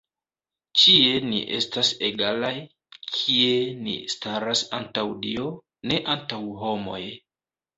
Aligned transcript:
Ĉie 0.83 1.11
ni 1.25 1.41
estas 1.57 1.91
egalaj, 2.07 2.51
kie 3.17 3.53
ni 3.83 3.93
staras 4.15 4.65
antaŭ 4.81 5.07
Dio, 5.27 5.47
ne 5.93 6.01
antaŭ 6.17 6.43
homoj. 6.65 7.01